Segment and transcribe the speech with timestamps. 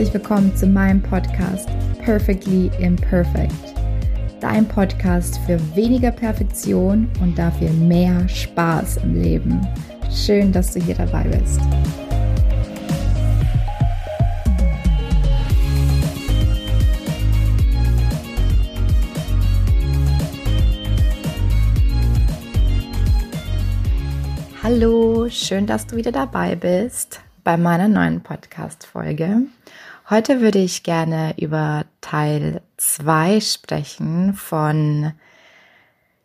[0.00, 1.68] herzlich willkommen zu meinem Podcast
[2.02, 3.52] Perfectly Imperfect.
[4.40, 9.60] Dein Podcast für weniger Perfektion und dafür mehr Spaß im Leben.
[10.10, 11.60] Schön, dass du hier dabei bist.
[24.62, 29.42] Hallo, schön, dass du wieder dabei bist bei meiner neuen Podcast-Folge.
[30.10, 35.12] Heute würde ich gerne über Teil 2 sprechen von,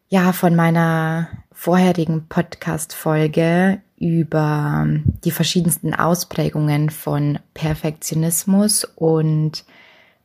[0.09, 4.87] ja, von meiner vorherigen Podcast-Folge über
[5.23, 9.63] die verschiedensten Ausprägungen von Perfektionismus und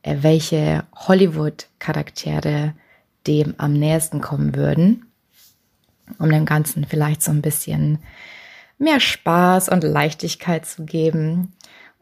[0.01, 2.73] äh, welche Hollywood-Charaktere
[3.27, 5.05] dem am nächsten kommen würden,
[6.17, 7.99] um dem Ganzen vielleicht so ein bisschen
[8.79, 11.53] mehr Spaß und Leichtigkeit zu geben.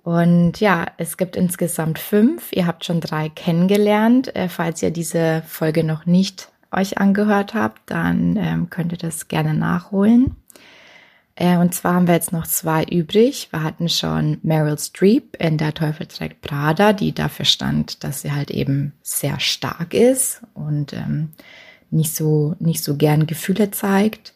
[0.04, 2.52] Und ja, es gibt insgesamt fünf.
[2.52, 4.36] Ihr habt schon drei kennengelernt.
[4.36, 9.28] Äh, falls ihr diese Folge noch nicht euch angehört habt, dann ähm, könnt ihr das
[9.28, 10.36] gerne nachholen.
[11.36, 13.48] Äh, und zwar haben wir jetzt noch zwei übrig.
[13.52, 18.32] Wir hatten schon Meryl Streep in Der Teufel trägt Prada, die dafür stand, dass sie
[18.32, 21.30] halt eben sehr stark ist und ähm,
[21.92, 24.34] nicht so, nicht so gern Gefühle zeigt.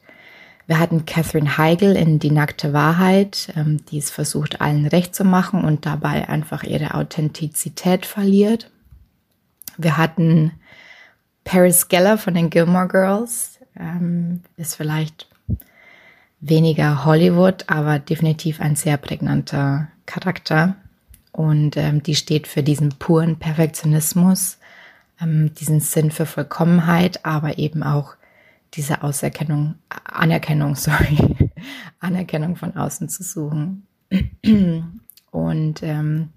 [0.66, 5.26] Wir hatten Catherine Heigl in Die nackte Wahrheit, ähm, die es versucht, allen recht zu
[5.26, 8.70] machen und dabei einfach ihre Authentizität verliert.
[9.78, 10.52] Wir hatten
[11.44, 15.28] Paris Geller von den Gilmore Girls, ähm, ist vielleicht
[16.40, 20.76] weniger Hollywood, aber definitiv ein sehr prägnanter Charakter.
[21.32, 24.60] Und ähm, die steht für diesen puren Perfektionismus,
[25.20, 28.16] ähm, diesen Sinn für Vollkommenheit, aber eben auch
[28.74, 31.18] diese Auserkennung, Anerkennung, sorry,
[32.00, 33.88] Anerkennung von außen zu suchen.
[35.32, 36.30] Und ähm,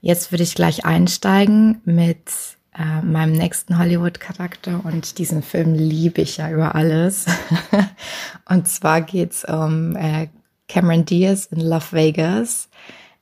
[0.00, 2.30] jetzt würde ich gleich einsteigen mit
[2.78, 7.26] äh, meinem nächsten Hollywood-Charakter und diesen Film liebe ich ja über alles.
[8.48, 10.28] und zwar geht's um äh,
[10.68, 12.68] Cameron Diaz in Las Vegas.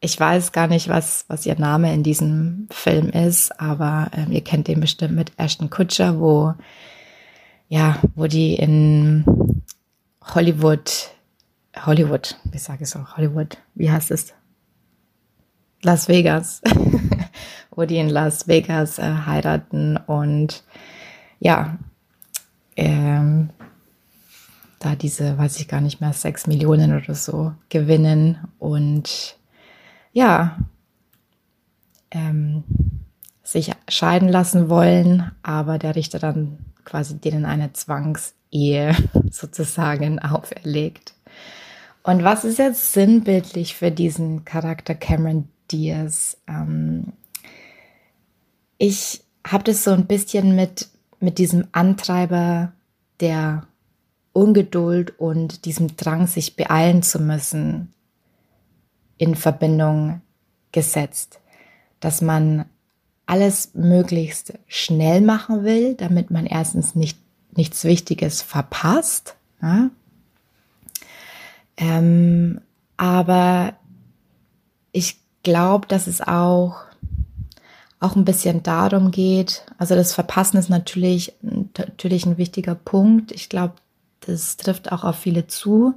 [0.00, 4.42] Ich weiß gar nicht, was, was ihr Name in diesem Film ist, aber ähm, ihr
[4.42, 6.54] kennt den bestimmt mit Ashton Kutcher, wo
[7.74, 9.24] ja, wo die in
[10.22, 11.10] Hollywood,
[11.84, 14.32] Hollywood, wie sage ich so, Hollywood, wie heißt es?
[15.82, 16.62] Las Vegas,
[17.72, 20.62] wo die in Las Vegas äh, heiraten und
[21.40, 21.76] ja,
[22.76, 23.50] ähm,
[24.78, 29.36] da diese, weiß ich gar nicht mehr, sechs Millionen oder so gewinnen und
[30.12, 30.58] ja,
[32.12, 32.62] ähm,
[33.42, 38.94] sich scheiden lassen wollen, aber der Richter dann quasi denen eine Zwangsehe
[39.30, 41.14] sozusagen auferlegt.
[42.02, 46.36] Und was ist jetzt sinnbildlich für diesen Charakter Cameron Diaz?
[46.46, 47.14] Ähm,
[48.76, 50.88] ich habe das so ein bisschen mit,
[51.20, 52.72] mit diesem Antreiber
[53.20, 53.66] der
[54.34, 57.92] Ungeduld und diesem Drang, sich beeilen zu müssen,
[59.16, 60.20] in Verbindung
[60.72, 61.40] gesetzt.
[62.00, 62.66] Dass man
[63.26, 67.18] alles möglichst schnell machen will, damit man erstens nicht,
[67.56, 69.36] nichts Wichtiges verpasst.
[69.62, 69.90] Ja?
[71.76, 72.60] Ähm,
[72.96, 73.74] aber
[74.92, 76.76] ich glaube, dass es auch,
[77.98, 83.32] auch ein bisschen darum geht, also das Verpassen ist natürlich, natürlich ein wichtiger Punkt.
[83.32, 83.74] Ich glaube,
[84.20, 85.94] das trifft auch auf viele zu.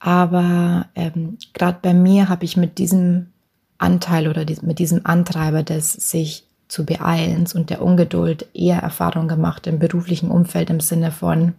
[0.00, 3.32] Aber ähm, gerade bei mir habe ich mit diesem
[3.78, 9.66] Anteil oder mit diesem Antreiber des sich zu beeilen und der Ungeduld eher Erfahrung gemacht
[9.66, 11.54] im beruflichen Umfeld im Sinne von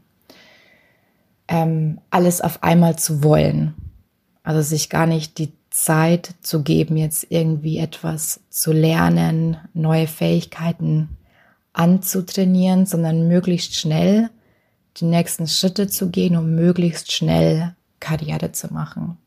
[1.47, 3.73] ähm, alles auf einmal zu wollen.
[4.43, 11.17] Also sich gar nicht die Zeit zu geben, jetzt irgendwie etwas zu lernen, neue Fähigkeiten
[11.73, 14.29] anzutrainieren, sondern möglichst schnell
[14.97, 19.17] die nächsten Schritte zu gehen, um möglichst schnell Karriere zu machen.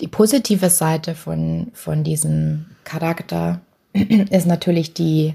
[0.00, 3.60] Die positive Seite von, von diesem Charakter
[3.92, 5.34] ist natürlich die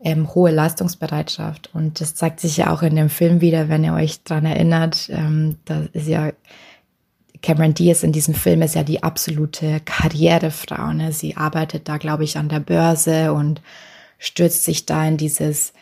[0.00, 1.70] ähm, hohe Leistungsbereitschaft.
[1.74, 5.08] Und das zeigt sich ja auch in dem Film wieder, wenn ihr euch dran erinnert.
[5.10, 6.32] Ähm, da ist ja
[7.42, 10.92] Cameron Diaz in diesem Film ist ja die absolute Karrierefrau.
[10.92, 11.12] Ne?
[11.12, 13.60] Sie arbeitet da, glaube ich, an der Börse und
[14.18, 15.74] stürzt sich da in dieses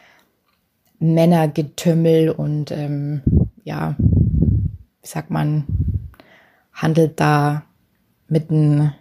[0.99, 3.23] Männergetümmel und ähm,
[3.63, 5.65] ja, wie sagt man,
[6.73, 7.63] handelt da
[8.33, 8.93] mitten,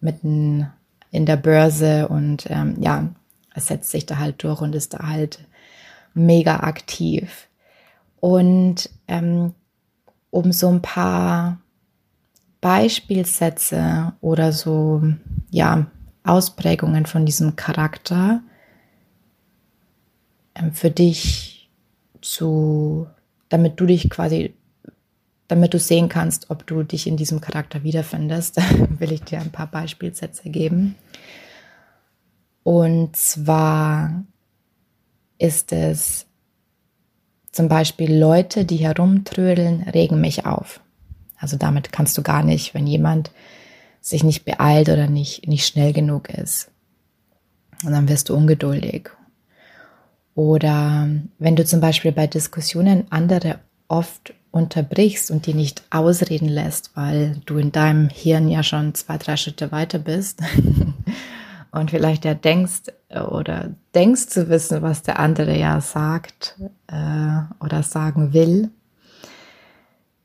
[0.00, 0.70] mitten
[1.10, 3.08] in der Börse und ähm, ja,
[3.54, 5.44] es setzt sich da halt durch und ist da halt
[6.14, 7.48] mega aktiv.
[8.20, 9.54] Und ähm,
[10.30, 11.58] um so ein paar
[12.60, 15.02] Beispielsätze oder so,
[15.50, 15.86] ja,
[16.22, 18.42] Ausprägungen von diesem Charakter
[20.54, 21.68] ähm, für dich
[22.20, 23.08] zu,
[23.48, 24.54] damit du dich quasi,
[25.50, 28.56] damit du sehen kannst, ob du dich in diesem Charakter wiederfindest,
[29.00, 30.94] will ich dir ein paar Beispielsätze geben.
[32.62, 34.24] Und zwar
[35.38, 36.26] ist es
[37.50, 40.80] zum Beispiel Leute, die herumtrödeln, regen mich auf.
[41.36, 43.32] Also damit kannst du gar nicht, wenn jemand
[44.00, 46.70] sich nicht beeilt oder nicht, nicht schnell genug ist.
[47.84, 49.10] Und dann wirst du ungeduldig.
[50.36, 51.08] Oder
[51.38, 53.58] wenn du zum Beispiel bei Diskussionen andere
[53.88, 59.16] oft unterbrichst und die nicht ausreden lässt, weil du in deinem Hirn ja schon zwei,
[59.18, 60.40] drei Schritte weiter bist
[61.70, 66.56] und vielleicht ja denkst oder denkst zu wissen, was der andere ja sagt
[66.88, 68.70] äh, oder sagen will.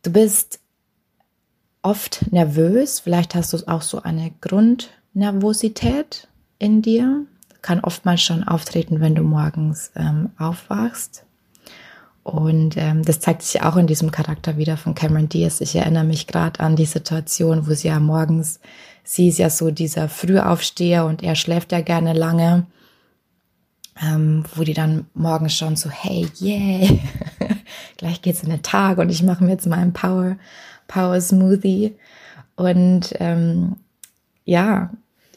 [0.04, 0.60] Du bist
[1.82, 7.26] oft nervös, vielleicht hast du auch so eine Grundnervosität in dir.
[7.62, 11.26] Kann oftmals schon auftreten, wenn du morgens ähm, aufwachst.
[12.26, 15.62] Und ähm, das zeigt sich auch in diesem Charakter wieder von Cameron Diaz.
[15.62, 18.60] Ich erinnere mich gerade an die Situation, wo sie ja morgens,
[19.04, 22.66] sie ist ja so dieser Frühaufsteher und er schläft ja gerne lange,
[24.02, 26.98] ähm, wo die dann morgens schon so, hey, yeah,
[27.98, 30.38] gleich geht's in den Tag und ich mache mir jetzt meinen Power
[30.88, 31.96] Power Smoothie.
[32.56, 33.76] Und ähm,
[34.46, 34.92] ja,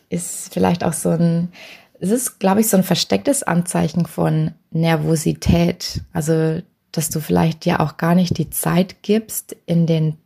[0.09, 1.53] ist vielleicht auch so ein,
[2.01, 6.03] es ist, glaube ich, so ein verstecktes Anzeichen von Nervosität.
[6.13, 6.63] Also,
[6.93, 10.17] dass du vielleicht ja auch gar nicht die Zeit gibst, in den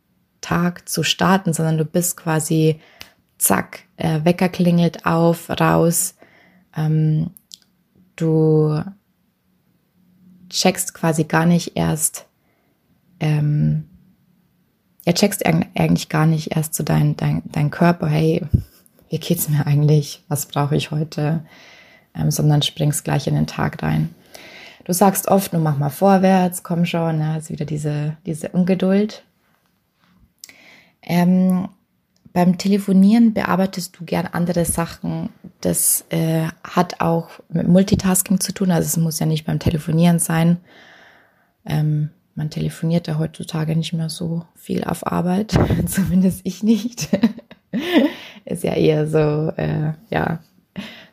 [0.41, 2.79] Tag zu starten, sondern du bist quasi,
[3.37, 6.15] zack, äh, Wecker klingelt auf, raus.
[6.75, 7.31] Ähm,
[8.15, 8.81] du
[10.49, 12.27] checkst quasi gar nicht erst,
[13.19, 13.89] ähm,
[15.05, 18.45] ja, checkst eigentlich gar nicht erst so dein, dein, dein Körper, hey,
[19.09, 20.23] wie geht's mir eigentlich?
[20.27, 21.45] Was brauche ich heute?
[22.15, 24.13] Ähm, sondern springst gleich in den Tag rein.
[24.85, 27.37] Du sagst oft, nur mach mal vorwärts, komm schon, ne?
[27.37, 29.23] ist wieder diese, diese Ungeduld.
[31.01, 31.69] Ähm,
[32.33, 35.29] beim Telefonieren bearbeitest du gern andere Sachen.
[35.61, 40.19] Das äh, hat auch mit Multitasking zu tun, also es muss ja nicht beim Telefonieren
[40.19, 40.57] sein.
[41.65, 45.51] Ähm, man telefoniert ja heutzutage nicht mehr so viel auf Arbeit,
[45.85, 47.09] zumindest ich nicht.
[48.45, 50.39] Ist ja eher so, äh, ja,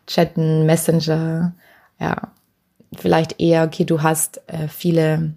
[0.06, 1.54] Chatten, Messenger,
[2.00, 2.32] ja,
[2.96, 5.34] vielleicht eher, okay, du hast äh, viele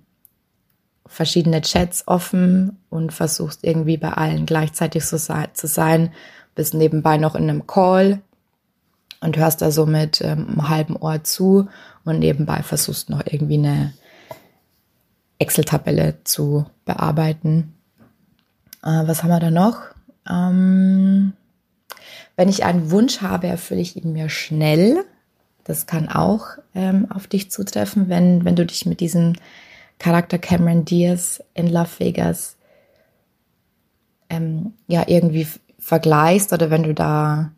[1.05, 6.11] verschiedene Chats offen und versuchst irgendwie bei allen gleichzeitig so zu sein,
[6.55, 8.21] bist nebenbei noch in einem Call
[9.21, 11.67] und hörst da so mit ähm, einem halben Ohr zu
[12.03, 13.93] und nebenbei versuchst noch irgendwie eine
[15.39, 17.73] Excel-Tabelle zu bearbeiten.
[18.83, 19.81] Äh, was haben wir da noch?
[20.29, 21.33] Ähm,
[22.35, 25.05] wenn ich einen Wunsch habe, erfülle ich ihn mir schnell.
[25.63, 29.33] Das kann auch ähm, auf dich zutreffen, wenn, wenn du dich mit diesem
[29.99, 32.57] Charakter Cameron Diaz in Love Vegas
[34.29, 35.47] ähm, ja irgendwie
[35.79, 37.51] vergleichst oder wenn du da,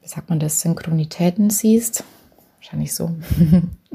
[0.00, 2.04] wie sagt man das, Synchronitäten siehst.
[2.56, 3.16] Wahrscheinlich so.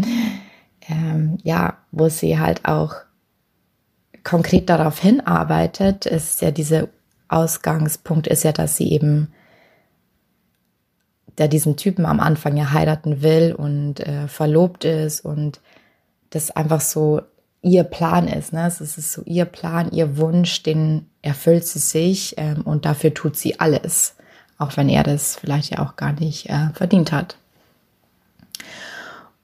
[0.89, 2.95] ähm, ja, wo sie halt auch
[4.23, 6.87] konkret darauf hinarbeitet, ist ja dieser
[7.29, 9.33] Ausgangspunkt ist ja, dass sie eben
[11.37, 15.59] der diesen Typen am Anfang ja heiraten will und äh, verlobt ist und
[16.29, 17.21] das einfach so
[17.61, 18.53] ihr Plan ist.
[18.53, 18.65] Ne?
[18.65, 23.35] Es ist so ihr Plan, ihr Wunsch, den erfüllt sie sich ähm, und dafür tut
[23.37, 24.15] sie alles,
[24.57, 27.37] auch wenn er das vielleicht ja auch gar nicht äh, verdient hat.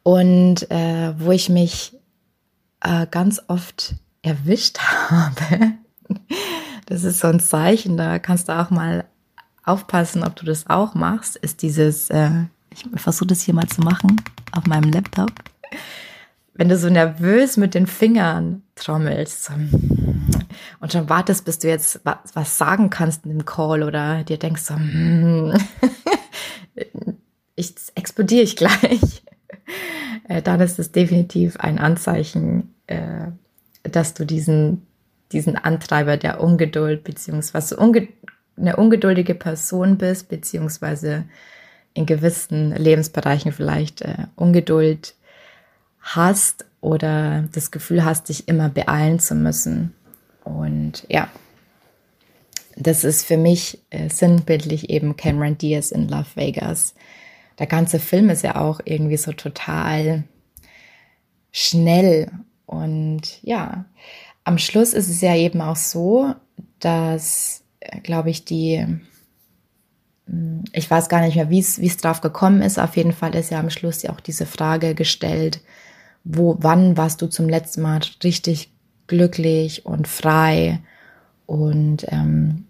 [0.04, 1.94] Und äh, wo ich mich
[2.82, 5.74] äh, ganz oft erwischt habe,
[6.88, 9.06] das ist so ein Zeichen, da kannst du auch mal
[9.64, 13.82] aufpassen, ob du das auch machst, ist dieses, äh, ich versuche das hier mal zu
[13.82, 15.32] machen auf meinem Laptop.
[16.56, 19.52] Wenn du so nervös mit den Fingern trommelst
[20.80, 24.62] und schon wartest, bis du jetzt was sagen kannst in dem Call oder dir denkst
[24.62, 25.58] so, hm,
[27.56, 29.24] ich explodiere ich gleich.
[30.28, 33.28] Äh, dann ist es definitiv ein Anzeichen, äh,
[33.84, 34.86] dass du diesen,
[35.32, 38.08] diesen Antreiber der Ungeduld beziehungsweise unge
[38.58, 41.26] eine ungeduldige Person bist, beziehungsweise
[41.94, 45.16] in gewissen Lebensbereichen vielleicht äh, Ungeduld
[46.02, 49.94] hast oder das Gefühl hast, dich immer beeilen zu müssen.
[50.44, 51.30] Und ja,
[52.76, 56.96] das ist für mich äh, sinnbildlich eben Cameron Diaz in Las Vegas
[57.60, 60.24] der ganze Film ist ja auch irgendwie so total
[61.52, 62.32] schnell.
[62.66, 63.86] Und ja,
[64.44, 66.34] am Schluss ist es ja eben auch so,
[66.80, 67.63] dass
[68.04, 68.86] glaube ich, die,
[70.28, 72.80] hm, ich weiß gar nicht mehr, wie es drauf gekommen ist.
[72.80, 75.62] Auf jeden Fall ist ja am Schluss ja auch diese Frage gestellt,
[76.24, 78.72] wo, wann warst du zum letzten Mal richtig
[79.08, 80.80] glücklich und frei?
[81.46, 82.66] Und ähm,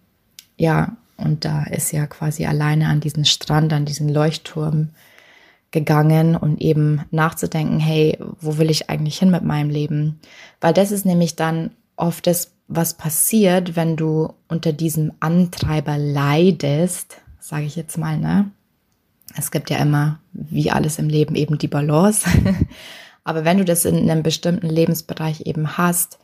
[0.58, 4.89] ja, und da ist ja quasi alleine an diesen Strand, an diesen Leuchtturm
[5.72, 10.20] gegangen und eben nachzudenken, hey, wo will ich eigentlich hin mit meinem Leben?
[10.62, 17.18] Weil das ist nämlich dann oft das, was passiert, wenn du unter diesem Antreiber leidest,
[17.39, 18.51] sage ich jetzt mal, ne?
[19.36, 22.27] Es gibt ja immer, wie alles im Leben, eben die Balance.
[23.24, 26.20] Aber wenn du das in einem bestimmten Lebensbereich eben hast,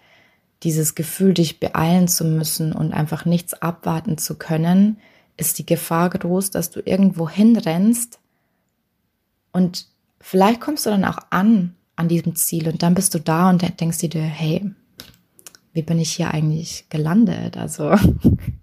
[0.64, 4.98] dieses Gefühl, dich beeilen zu müssen und einfach nichts abwarten zu können,
[5.38, 8.20] ist die Gefahr groß, dass du irgendwo hinrennst
[9.52, 9.88] und
[10.20, 13.62] vielleicht kommst du dann auch an an diesem Ziel und dann bist du da und
[13.82, 14.72] denkst dir, hey,
[15.74, 17.58] wie bin ich hier eigentlich gelandet?
[17.58, 17.96] Also,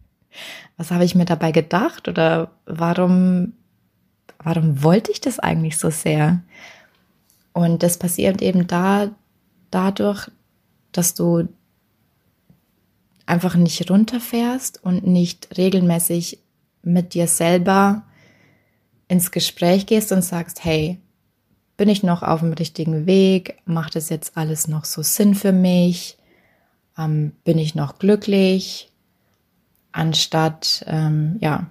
[0.76, 3.54] was habe ich mir dabei gedacht oder warum,
[4.38, 6.42] warum wollte ich das eigentlich so sehr?
[7.52, 9.10] Und das passiert eben da,
[9.70, 10.30] dadurch,
[10.92, 11.48] dass du
[13.24, 16.38] einfach nicht runterfährst und nicht regelmäßig
[16.82, 18.04] mit dir selber
[19.08, 21.00] ins Gespräch gehst und sagst, hey,
[21.76, 23.58] bin ich noch auf dem richtigen Weg?
[23.66, 26.15] Macht es jetzt alles noch so Sinn für mich?
[26.98, 28.90] Ähm, bin ich noch glücklich?
[29.92, 31.66] Anstatt, ähm, ja,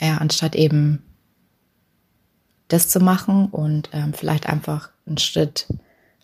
[0.00, 1.02] ja, anstatt eben
[2.68, 5.66] das zu machen und ähm, vielleicht einfach einen Schritt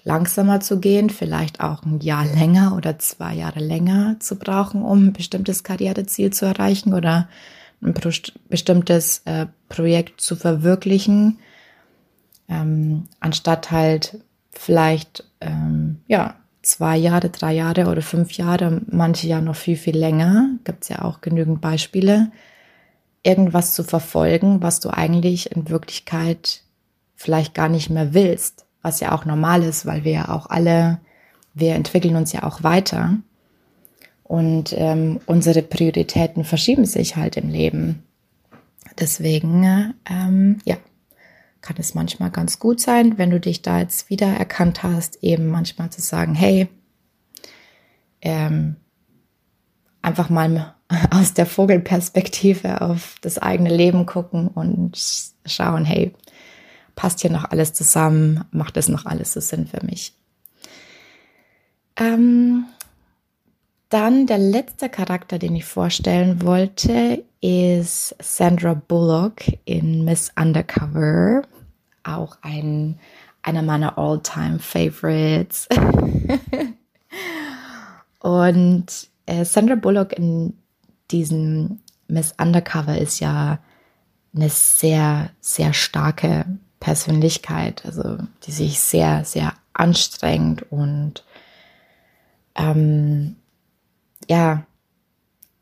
[0.05, 5.07] langsamer zu gehen, vielleicht auch ein Jahr länger oder zwei Jahre länger zu brauchen, um
[5.09, 7.29] ein bestimmtes Karriereziel zu erreichen oder
[7.83, 7.95] ein
[8.49, 11.39] bestimmtes äh, Projekt zu verwirklichen,
[12.49, 14.19] ähm, anstatt halt
[14.51, 19.97] vielleicht ähm, ja zwei Jahre, drei Jahre oder fünf Jahre, manche ja noch viel viel
[19.97, 22.31] länger, gibt es ja auch genügend Beispiele,
[23.23, 26.63] irgendwas zu verfolgen, was du eigentlich in Wirklichkeit
[27.17, 31.01] vielleicht gar nicht mehr willst, was ja auch normal ist, weil wir ja auch alle,
[31.55, 33.19] wir entwickeln uns ja auch weiter.
[34.25, 38.05] Und ähm, unsere Prioritäten verschieben sich halt im Leben.
[38.99, 40.77] Deswegen, ähm, ja,
[41.61, 45.49] kann es manchmal ganz gut sein, wenn du dich da jetzt wieder erkannt hast, eben
[45.49, 46.69] manchmal zu sagen, hey,
[48.23, 48.77] ähm,
[50.03, 50.75] einfach mal
[51.11, 54.99] aus der Vogelperspektive auf das eigene Leben gucken und
[55.47, 56.15] schauen, hey,
[56.97, 60.15] passt hier noch alles zusammen, macht es noch alles so Sinn für mich.
[61.97, 62.67] Ähm,
[63.89, 71.43] dann der letzte Charakter, den ich vorstellen wollte, ist Sandra Bullock in Miss Undercover.
[72.03, 72.99] Auch ein,
[73.43, 75.69] einer meiner All-Time Favorites.
[78.21, 78.87] Und
[79.27, 80.55] äh, Sandra Bullock in
[81.11, 83.59] diesem Miss Undercover ist ja
[84.35, 86.45] eine sehr, sehr starke
[86.79, 91.25] Persönlichkeit, also die sich sehr, sehr anstrengt und
[92.55, 93.37] ähm,
[94.29, 94.65] ja,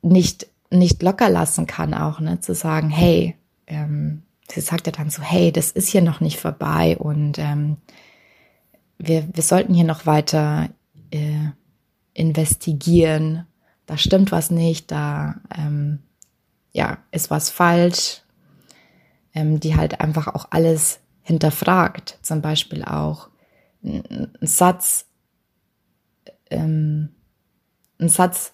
[0.03, 5.11] nicht, nicht locker lassen kann auch, ne, zu sagen, hey, ähm, sie sagt ja dann
[5.11, 7.79] so, hey, das ist hier noch nicht vorbei und ähm,
[8.99, 10.71] wir, wir sollten hier noch weiter
[11.11, 11.49] äh,
[12.15, 13.47] investigieren.
[13.87, 16.01] Da stimmt was nicht, da ähm,
[16.73, 18.23] ja, ist was falsch,
[19.35, 22.19] ähm, die halt einfach auch alles hinterfragt.
[22.23, 23.29] Zum Beispiel auch
[23.83, 25.07] ein, Satz,
[26.51, 27.11] ähm,
[27.99, 28.53] ein Satz,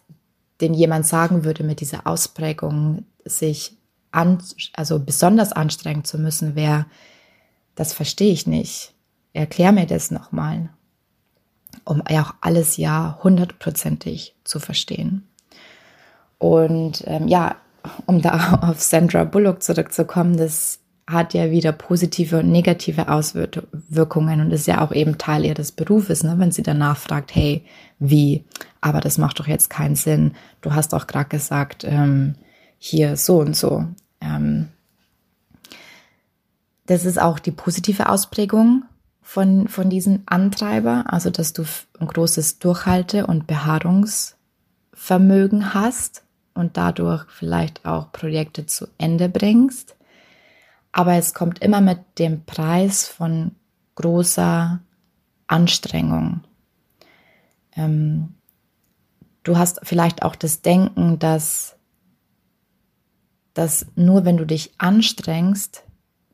[0.65, 3.77] den jemand sagen würde mit dieser Ausprägung, sich
[4.11, 4.43] an,
[4.73, 6.87] also besonders anstrengen zu müssen, wäre,
[7.75, 8.95] das verstehe ich nicht.
[9.33, 10.71] Erklär mir das nochmal,
[11.85, 15.27] um auch alles ja hundertprozentig zu verstehen.
[16.39, 17.57] Und ähm, ja,
[18.07, 24.53] um da auf Sandra Bullock zurückzukommen, das hat ja wieder positive und negative Auswirkungen und
[24.53, 26.37] ist ja auch eben Teil ihres Berufes, ne?
[26.39, 27.63] wenn sie danach fragt, hey,
[27.99, 28.45] wie?
[28.85, 30.35] Aber das macht doch jetzt keinen Sinn.
[30.61, 32.35] Du hast auch gerade gesagt, ähm,
[32.79, 33.85] hier so und so.
[34.21, 34.69] Ähm,
[36.87, 38.85] das ist auch die positive Ausprägung
[39.23, 41.65] von, von diesem Antreiber, also dass du
[41.99, 49.97] ein großes Durchhalte- und Beharrungsvermögen hast und dadurch vielleicht auch Projekte zu Ende bringst
[50.95, 53.51] aber es kommt immer mit dem Preis von
[53.97, 54.79] großer
[55.49, 56.43] Anstrengung.
[57.75, 58.35] Ähm,
[59.45, 61.77] du hast vielleicht auch das Denken, dass,
[63.53, 65.85] dass nur wenn du dich anstrengst,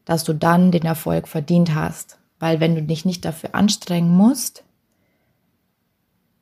[0.05, 2.19] dass du dann den Erfolg verdient hast.
[2.39, 4.65] Weil wenn du dich nicht dafür anstrengen musst,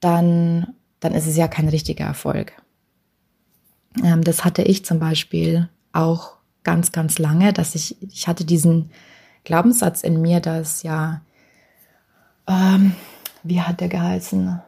[0.00, 2.52] dann, dann ist es ja kein richtiger Erfolg.
[4.02, 8.90] Ähm, das hatte ich zum Beispiel auch ganz, ganz lange, dass ich, ich hatte diesen
[9.44, 11.22] Glaubenssatz in mir, dass ja,
[12.46, 12.94] ähm,
[13.42, 14.60] wie hat der geheißen?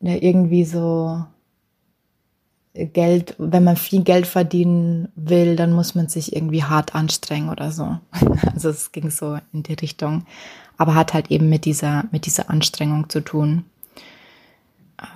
[0.00, 1.24] Der irgendwie so
[2.72, 7.72] Geld, wenn man viel Geld verdienen will, dann muss man sich irgendwie hart anstrengen oder
[7.72, 7.98] so.
[8.54, 10.26] Also es ging so in die Richtung,
[10.76, 13.64] aber hat halt eben mit dieser, mit dieser Anstrengung zu tun.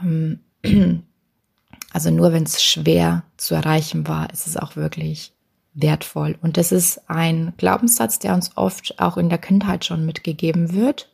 [0.02, 0.40] Ähm,
[1.92, 5.32] also nur wenn es schwer zu erreichen war, ist es auch wirklich
[5.74, 6.36] wertvoll.
[6.40, 11.10] Und das ist ein Glaubenssatz, der uns oft auch in der Kindheit schon mitgegeben wird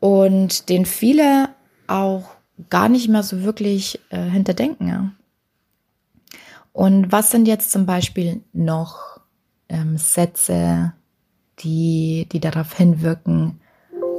[0.00, 1.48] und den viele
[1.86, 2.35] auch
[2.70, 4.88] gar nicht mehr so wirklich äh, hinterdenken.
[4.88, 5.12] Ja.
[6.72, 9.20] Und was sind jetzt zum Beispiel noch
[9.68, 10.92] ähm, Sätze,
[11.60, 13.60] die, die darauf hinwirken,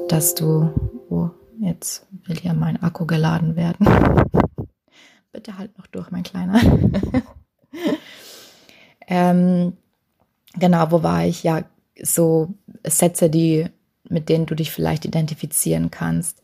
[0.10, 0.72] dass du,
[1.10, 1.29] oh,
[1.60, 3.88] jetzt will ja mein Akku geladen werden.
[5.32, 6.60] Bitte halt noch durch, mein Kleiner.
[9.08, 9.74] ähm,
[10.56, 11.44] genau, wo war ich?
[11.44, 11.63] Ja,
[12.01, 12.53] so
[12.84, 13.67] Sätze, die,
[14.10, 16.41] mit denen du dich vielleicht identifizieren kannst.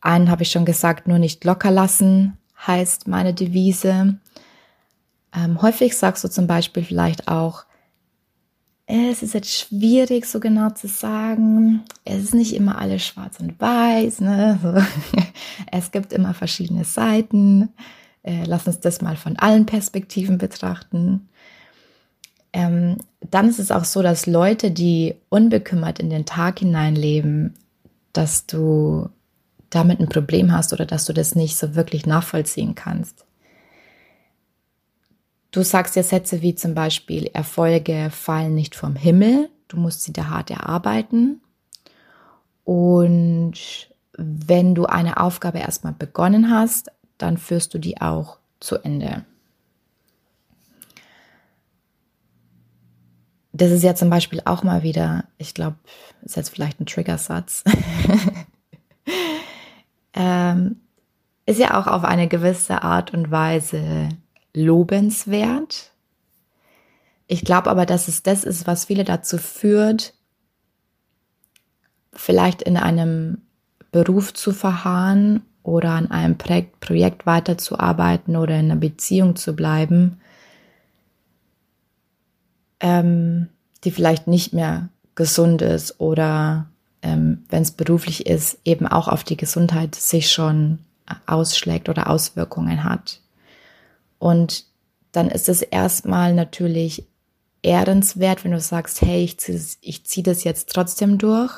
[0.00, 4.18] Einen habe ich schon gesagt, nur nicht locker lassen heißt meine Devise.
[5.34, 7.64] Ähm, häufig sagst du zum Beispiel vielleicht auch,
[8.88, 11.82] es ist jetzt schwierig, so genau zu sagen.
[12.04, 14.20] Es ist nicht immer alles schwarz und weiß.
[14.20, 14.58] Ne?
[14.62, 14.74] So.
[15.72, 17.70] Es gibt immer verschiedene Seiten.
[18.22, 21.28] Äh, lass uns das mal von allen Perspektiven betrachten.
[22.52, 22.98] Ähm,
[23.28, 27.54] dann ist es auch so, dass Leute, die unbekümmert in den Tag hineinleben,
[28.12, 29.08] dass du
[29.70, 33.24] damit ein Problem hast oder dass du das nicht so wirklich nachvollziehen kannst.
[35.50, 40.12] Du sagst ja Sätze wie zum Beispiel, Erfolge fallen nicht vom Himmel, du musst sie
[40.12, 41.40] da hart erarbeiten.
[42.64, 43.54] Und
[44.18, 49.24] wenn du eine Aufgabe erstmal begonnen hast, dann führst du die auch zu Ende.
[53.52, 55.76] Das ist ja zum Beispiel auch mal wieder, ich glaube,
[56.22, 57.64] ist jetzt vielleicht ein Triggersatz.
[60.16, 60.80] ähm,
[61.44, 64.08] ist ja auch auf eine gewisse Art und Weise
[64.52, 65.92] lobenswert.
[67.28, 70.14] Ich glaube aber, dass es das ist, was viele dazu führt,
[72.12, 73.42] vielleicht in einem
[73.92, 80.20] Beruf zu verharren oder an einem Projekt, weiterzuarbeiten oder in einer Beziehung zu bleiben,
[82.80, 83.48] ähm,
[83.84, 86.66] die vielleicht nicht mehr gesund ist oder
[87.06, 90.80] ähm, wenn es beruflich ist, eben auch auf die Gesundheit sich schon
[91.26, 93.20] ausschlägt oder Auswirkungen hat.
[94.18, 94.64] Und
[95.12, 97.06] dann ist es erstmal natürlich
[97.62, 99.60] ehrenswert, wenn du sagst, hey, ich ziehe
[100.02, 101.52] zieh das jetzt trotzdem durch,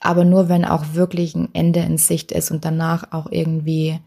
[0.00, 3.98] aber nur wenn auch wirklich ein Ende in Sicht ist und danach auch irgendwie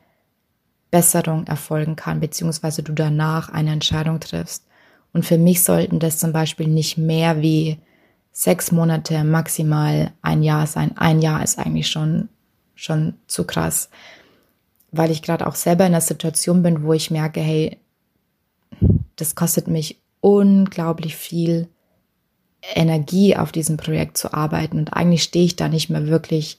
[0.92, 4.66] Besserung erfolgen kann, beziehungsweise du danach eine Entscheidung triffst.
[5.14, 7.80] Und für mich sollten das zum Beispiel nicht mehr wie
[8.40, 10.98] sechs Monate, maximal ein Jahr sein.
[10.98, 12.30] Ein Jahr ist eigentlich schon,
[12.76, 13.90] schon zu krass
[14.92, 17.78] weil ich gerade auch selber in einer Situation bin, wo ich merke, hey,
[19.16, 21.68] das kostet mich unglaublich viel
[22.76, 24.80] Energie, auf diesem Projekt zu arbeiten.
[24.80, 26.58] Und eigentlich stehe ich da nicht mehr wirklich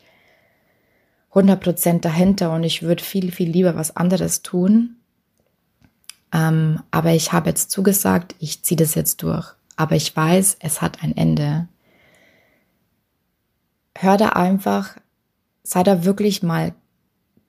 [1.33, 4.97] 100% dahinter und ich würde viel, viel lieber was anderes tun.
[6.33, 9.55] Ähm, aber ich habe jetzt zugesagt, ich ziehe das jetzt durch.
[9.81, 11.67] Aber ich weiß, es hat ein Ende.
[13.97, 14.99] Hör da einfach,
[15.63, 16.75] sei da wirklich mal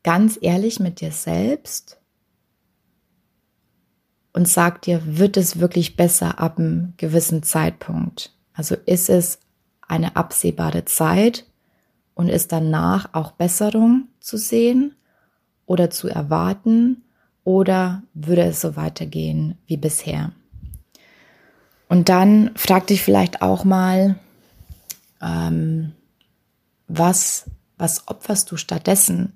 [0.02, 2.00] ganz ehrlich mit dir selbst
[4.32, 8.34] und sag dir, wird es wirklich besser ab einem gewissen Zeitpunkt?
[8.54, 9.40] Also ist es
[9.86, 11.46] eine absehbare Zeit
[12.14, 14.96] und ist danach auch Besserung zu sehen
[15.66, 17.04] oder zu erwarten
[17.44, 20.32] oder würde es so weitergehen wie bisher?
[21.92, 24.16] Und dann frag dich vielleicht auch mal,
[25.22, 25.92] ähm,
[26.88, 29.34] was, was opferst du stattdessen?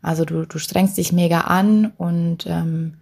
[0.00, 2.94] Also du, du strengst dich mega an und ähm,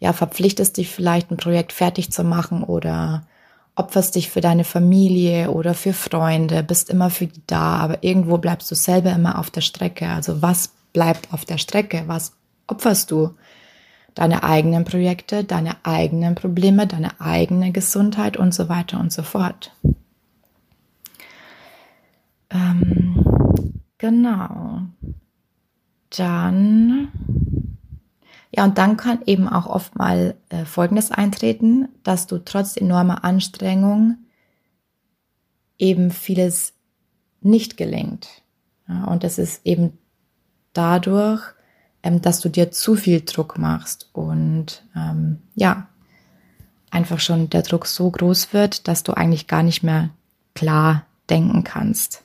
[0.00, 3.26] ja, verpflichtest dich vielleicht ein Projekt fertig zu machen oder
[3.74, 8.38] opferst dich für deine Familie oder für Freunde, bist immer für die da, aber irgendwo
[8.38, 10.08] bleibst du selber immer auf der Strecke.
[10.08, 12.04] Also was bleibt auf der Strecke?
[12.06, 12.32] Was
[12.68, 13.34] opferst du?
[14.16, 19.72] Deine eigenen Projekte, deine eigenen Probleme, deine eigene Gesundheit und so weiter und so fort.
[22.50, 24.80] Ähm, genau
[26.10, 27.08] dann,
[28.50, 33.24] ja, und dann kann eben auch oft mal äh, Folgendes eintreten, dass du trotz enormer
[33.24, 34.18] Anstrengung
[35.78, 36.74] eben vieles
[37.40, 38.42] nicht gelingt.
[38.88, 39.98] Ja, und das ist eben
[40.72, 41.42] dadurch
[42.06, 45.88] ähm, dass du dir zu viel Druck machst und ähm, ja,
[46.90, 50.10] einfach schon der Druck so groß wird, dass du eigentlich gar nicht mehr
[50.54, 52.22] klar denken kannst.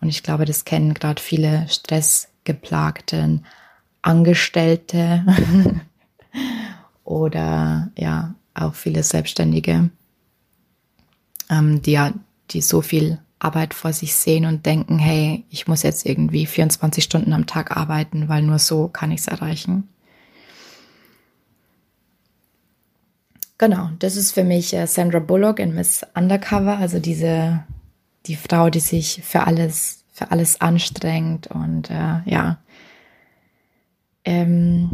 [0.00, 3.44] Und ich glaube, das kennen gerade viele stressgeplagten
[4.00, 5.26] Angestellte
[7.04, 9.90] oder ja, auch viele Selbstständige,
[11.50, 12.12] ähm, die ja,
[12.52, 17.04] die so viel Arbeit vor sich sehen und denken, hey, ich muss jetzt irgendwie 24
[17.04, 19.88] Stunden am Tag arbeiten, weil nur so kann ich es erreichen.
[23.58, 27.64] Genau, das ist für mich äh, Sandra Bullock in Miss Undercover, also diese
[28.26, 32.58] die Frau, die sich für alles für alles anstrengt und äh, ja.
[34.24, 34.90] Ähm,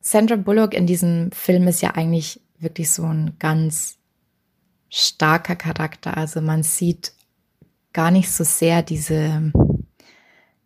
[0.00, 3.98] Sandra Bullock in diesem Film ist ja eigentlich wirklich so ein ganz
[4.92, 6.16] starker Charakter.
[6.16, 7.12] Also man sieht
[7.94, 9.52] gar nicht so sehr diese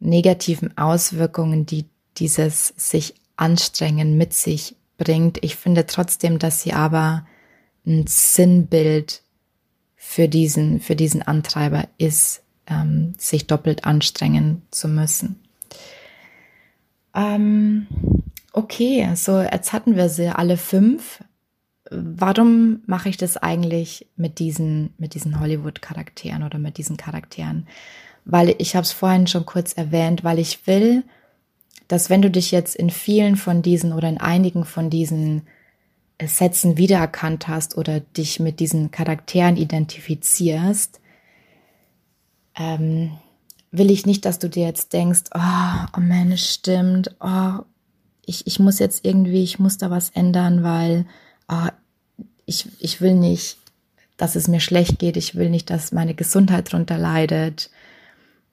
[0.01, 1.87] negativen Auswirkungen, die
[2.19, 5.43] dieses sich anstrengen mit sich bringt.
[5.45, 7.27] Ich finde trotzdem, dass sie aber
[7.87, 9.23] ein Sinnbild
[9.95, 15.41] für diesen, für diesen Antreiber ist, ähm, sich doppelt anstrengen zu müssen.
[17.15, 17.87] Ähm,
[18.53, 21.23] okay, so jetzt hatten wir sie alle fünf.
[21.91, 27.67] Warum mache ich das eigentlich mit diesen, mit diesen Hollywood-Charakteren oder mit diesen Charakteren?
[28.25, 31.05] Weil ich habe es vorhin schon kurz erwähnt, weil ich will,
[31.89, 35.43] dass wenn du dich jetzt in vielen von diesen oder in einigen von diesen
[36.19, 41.01] äh, Sätzen wiedererkannt hast oder dich mit diesen Charakteren identifizierst,
[42.57, 43.13] ähm,
[43.71, 47.61] will ich nicht, dass du dir jetzt denkst, oh, oh es stimmt, oh,
[48.25, 51.07] ich, ich muss jetzt irgendwie, ich muss da was ändern, weil
[51.49, 51.69] oh,
[52.45, 53.59] ich, ich will nicht,
[54.17, 57.71] dass es mir schlecht geht, ich will nicht, dass meine Gesundheit darunter leidet,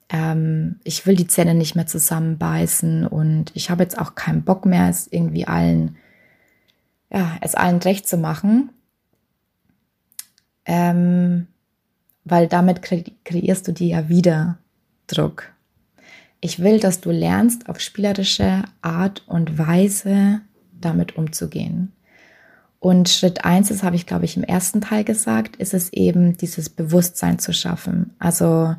[0.10, 4.66] ähm, ich will die Zähne nicht mehr zusammenbeißen und ich habe jetzt auch keinen Bock
[4.66, 5.98] mehr, es irgendwie allen,
[7.12, 8.70] ja, es allen recht zu machen.
[10.66, 11.48] Ähm,
[12.26, 14.58] weil damit kre kreierst du dir ja wieder
[15.08, 15.52] Druck.
[16.40, 20.42] Ich will, dass du lernst, auf spielerische Art und Weise
[20.74, 21.93] damit umzugehen.
[22.84, 26.36] Und Schritt eins, das habe ich, glaube ich, im ersten Teil gesagt, ist es eben,
[26.36, 28.14] dieses Bewusstsein zu schaffen.
[28.20, 28.76] Also,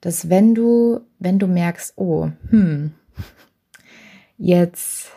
[0.00, 2.94] dass wenn du, wenn du merkst, oh, hm,
[4.38, 5.10] jetzt,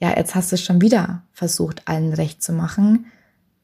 [0.00, 3.04] ja, jetzt hast du es schon wieder versucht, allen recht zu machen,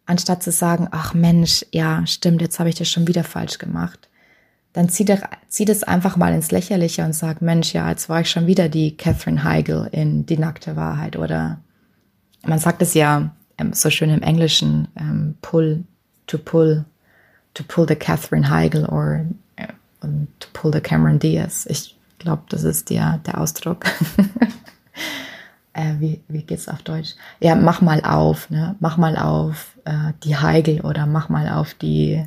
[0.05, 4.11] anstatt zu sagen, ach Mensch, ja, stimmt, jetzt habe ich das schon wieder falsch gemacht,
[4.75, 8.47] dann zieh, das, einfach mal ins Lächerliche und sag, Mensch, ja, jetzt war ich schon
[8.47, 11.17] wieder die Catherine Heigl in Die nackte Wahrheit.
[11.17, 11.65] Oder
[12.47, 15.85] man sagt es ja ähm, so schön im Englischen, ähm, pull,
[16.27, 16.85] to pull,
[17.55, 19.27] to pull the Catherine Heigl or
[19.57, 19.69] äh,
[20.41, 21.67] to pull the Cameron Diaz.
[21.69, 23.85] Ich glaube, das ist der, der Ausdruck.
[25.73, 27.15] äh, wie, wie geht's auf Deutsch?
[27.41, 28.77] Ja, mach mal auf, ne?
[28.81, 32.25] Mach mal auf äh, die Heigl oder mach mal auf die,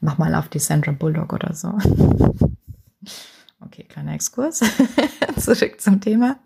[0.00, 1.78] mach mal auf die Sandra Bulldog oder so.
[3.62, 4.62] Okay, kleiner Exkurs.
[5.36, 6.38] Zurück zum Thema.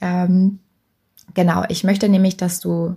[0.00, 0.60] Ähm,
[1.34, 2.96] genau, ich möchte nämlich, dass du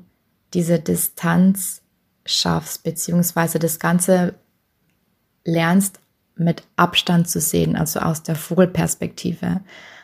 [0.53, 1.81] diese Distanz
[2.25, 4.35] schaffst, beziehungsweise das Ganze
[5.43, 5.99] lernst
[6.35, 9.61] mit Abstand zu sehen, also aus der Vogelperspektive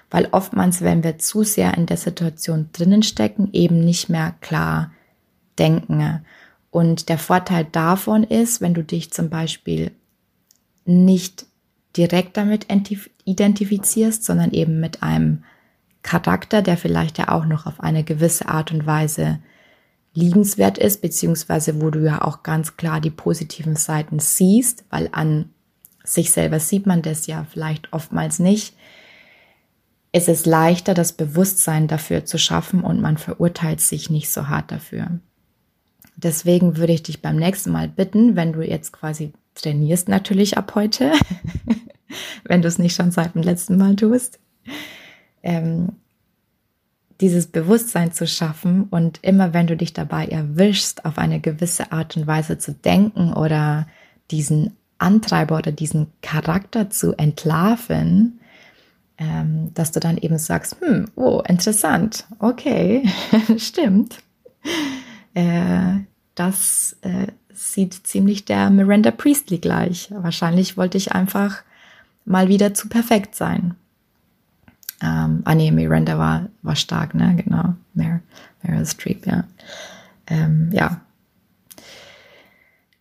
[0.10, 4.92] weil oftmals, wenn wir zu sehr in der Situation drinnen stecken, eben nicht mehr klar
[5.60, 6.26] denken.
[6.72, 9.92] Und der Vorteil davon ist, wenn du dich zum Beispiel
[10.86, 11.46] nicht
[11.98, 12.68] direkt damit
[13.26, 15.44] identifizierst, sondern eben mit einem
[16.08, 19.40] Charakter, der vielleicht ja auch noch auf eine gewisse Art und Weise
[20.14, 25.50] liebenswert ist, beziehungsweise wo du ja auch ganz klar die positiven Seiten siehst, weil an
[26.06, 28.74] sich selber sieht man das ja vielleicht oftmals nicht,
[30.14, 34.72] ist es leichter, das Bewusstsein dafür zu schaffen und man verurteilt sich nicht so hart
[34.72, 35.20] dafür.
[36.16, 40.74] Deswegen würde ich dich beim nächsten Mal bitten, wenn du jetzt quasi trainierst, natürlich ab
[40.74, 41.12] heute,
[42.46, 44.40] wenn du es nicht schon seit dem letzten Mal tust,
[45.44, 45.94] ähm,
[47.22, 52.16] dieses Bewusstsein zu schaffen und immer wenn du dich dabei erwischst, auf eine gewisse Art
[52.16, 53.88] und Weise zu denken oder
[54.30, 58.40] diesen Antreiber oder diesen Charakter zu entlarven,
[59.18, 63.04] ähm, dass du dann eben sagst, hm, oh, interessant, okay,
[63.58, 64.20] stimmt.
[65.34, 66.00] Äh,
[66.36, 70.10] das äh, sieht ziemlich der Miranda Priestley gleich.
[70.12, 71.64] Wahrscheinlich wollte ich einfach
[72.26, 73.76] mal wieder zu perfekt sein.
[75.02, 77.36] Ähm, ah nee, Miranda war, war stark, ne?
[77.44, 77.76] Genau.
[77.94, 78.22] Mer
[78.64, 79.44] Meryl Streep, ja.
[80.28, 81.02] Ähm, ja.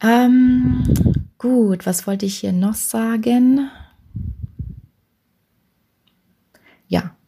[0.01, 0.83] Ähm,
[1.39, 3.71] gut, was wollte ich hier noch sagen?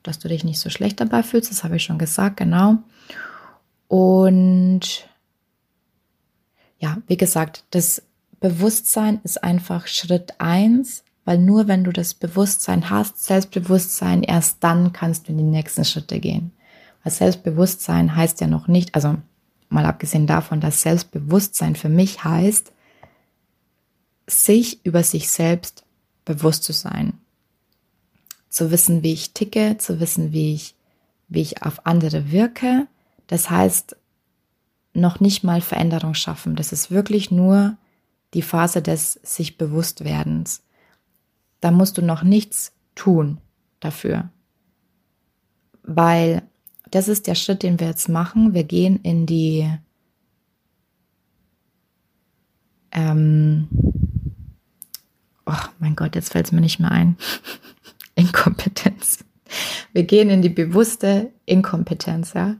[0.08, 1.50] dass du dich nicht so schlecht dabei fühlst.
[1.50, 2.78] Das habe ich schon gesagt, genau.
[3.88, 5.06] Und
[6.78, 8.02] ja, wie gesagt, das
[8.40, 14.94] Bewusstsein ist einfach Schritt eins, weil nur wenn du das Bewusstsein hast, Selbstbewusstsein, erst dann
[14.94, 16.52] kannst du in die nächsten Schritte gehen.
[17.04, 19.14] Weil Selbstbewusstsein heißt ja noch nicht, also
[19.68, 22.72] mal abgesehen davon, dass Selbstbewusstsein für mich heißt,
[24.26, 25.84] sich über sich selbst
[26.24, 27.12] bewusst zu sein.
[28.48, 30.76] Zu wissen, wie ich ticke, zu wissen, wie ich,
[31.28, 32.86] wie ich auf andere wirke.
[33.26, 33.96] Das heißt,
[34.94, 36.56] noch nicht mal Veränderung schaffen.
[36.56, 37.76] Das ist wirklich nur
[38.32, 40.62] die Phase des sich Bewusstwerdens.
[41.60, 43.38] Da musst du noch nichts tun
[43.80, 44.30] dafür.
[45.82, 46.42] Weil
[46.90, 48.54] das ist der Schritt, den wir jetzt machen.
[48.54, 49.68] Wir gehen in die
[52.92, 53.68] ähm,
[55.48, 57.16] oh mein Gott, jetzt fällt es mir nicht mehr ein.
[58.14, 59.24] Inkompetenz.
[59.92, 62.56] Wir gehen in die bewusste Inkompetenz, ja.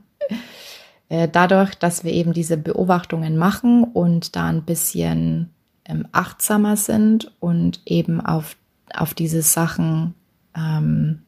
[1.09, 5.49] Äh, dadurch, dass wir eben diese Beobachtungen machen und da ein bisschen
[5.85, 8.55] ähm, achtsamer sind und eben auf,
[8.95, 10.13] auf diese Sachen
[10.55, 11.23] ähm,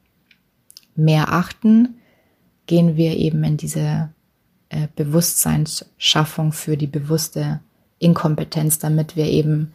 [0.96, 1.96] mehr achten,
[2.66, 4.10] gehen wir eben in diese
[4.70, 7.60] äh, Bewusstseinsschaffung für die bewusste
[8.00, 9.74] Inkompetenz, damit wir eben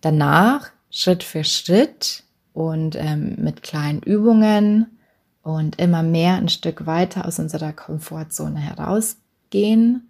[0.00, 4.98] danach Schritt für Schritt und ähm, mit kleinen Übungen
[5.42, 10.08] und immer mehr ein Stück weiter aus unserer Komfortzone herausgehen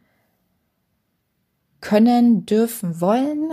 [1.81, 3.51] können, dürfen, wollen.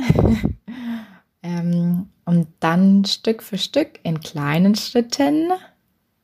[1.43, 5.51] ähm, und dann Stück für Stück in kleinen Schritten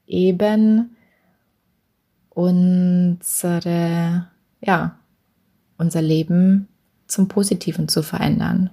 [0.08, 0.96] eben
[2.30, 3.48] unsere,
[4.62, 5.00] ja,
[5.78, 6.68] unser Leben
[7.08, 8.70] zum Positiven zu verändern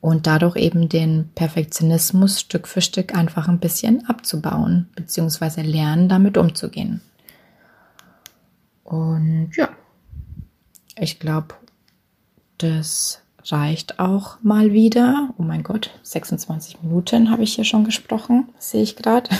[0.00, 6.36] und dadurch eben den Perfektionismus Stück für Stück einfach ein bisschen abzubauen, beziehungsweise lernen, damit
[6.36, 7.00] umzugehen.
[8.84, 9.68] Und ja,
[10.96, 11.54] ich glaube,
[12.58, 15.30] das reicht auch mal wieder.
[15.38, 19.30] Oh mein Gott, 26 Minuten habe ich hier schon gesprochen, sehe ich gerade.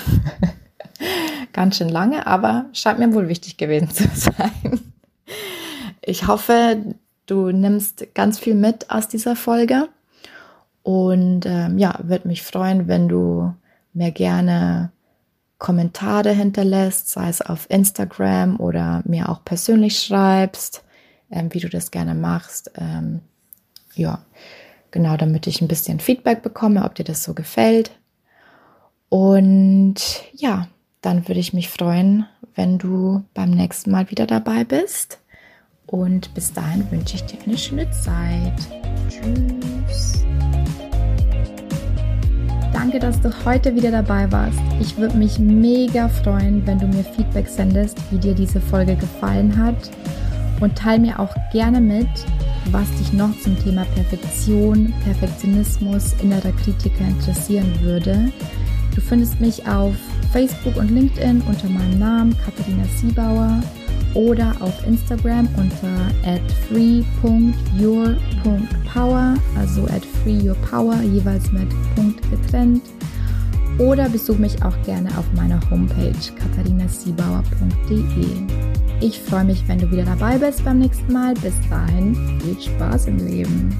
[1.53, 4.81] Ganz schön lange, aber scheint mir wohl wichtig gewesen zu sein.
[6.03, 6.95] Ich hoffe,
[7.27, 9.89] du nimmst ganz viel mit aus dieser Folge
[10.83, 13.55] und ähm, ja, würde mich freuen, wenn du
[13.93, 14.91] mir gerne
[15.59, 20.85] Kommentare hinterlässt, sei es auf Instagram oder mir auch persönlich schreibst,
[21.31, 22.71] ähm, wie du das gerne machst.
[22.77, 23.21] Ähm,
[23.95, 24.25] ja,
[24.91, 27.91] genau, damit ich ein bisschen Feedback bekomme, ob dir das so gefällt.
[29.09, 29.97] Und
[30.35, 30.69] ja,
[31.01, 35.19] dann würde ich mich freuen, wenn du beim nächsten Mal wieder dabei bist.
[35.87, 38.55] Und bis dahin wünsche ich dir eine schöne Zeit.
[39.09, 40.25] Tschüss.
[42.73, 44.59] Danke, dass du heute wieder dabei warst.
[44.81, 49.57] Ich würde mich mega freuen, wenn du mir Feedback sendest, wie dir diese Folge gefallen
[49.57, 49.91] hat.
[50.61, 52.09] Und teile mir auch gerne mit,
[52.71, 58.33] was dich noch zum Thema Perfektion, Perfektionismus, innerer Kritiker interessieren würde.
[58.95, 59.95] Du findest mich auf
[60.33, 63.61] Facebook und LinkedIn unter meinem Namen Katharina Siebauer
[64.15, 72.83] oder auf Instagram unter at free.your.power, also at freeyourpower, jeweils mit Punkt getrennt.
[73.79, 78.27] Oder besuch mich auch gerne auf meiner Homepage katharinasiebauer.de.
[79.01, 81.35] Ich freue mich, wenn du wieder dabei bist beim nächsten Mal.
[81.35, 83.77] Bis dahin, viel Spaß im Leben.